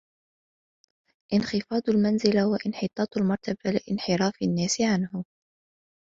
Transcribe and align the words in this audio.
انْخِفَاضُ 1.33 1.89
الْمَنْزِلَةِ 1.89 2.47
وَانْحِطَاطُ 2.47 3.17
الْمَرْتَبَةِ 3.17 3.59
لِانْحِرَافِ 3.71 4.41
النَّاسِ 4.41 4.81
عَنْهُ 4.81 5.23